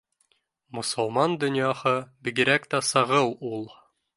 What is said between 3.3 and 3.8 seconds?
ул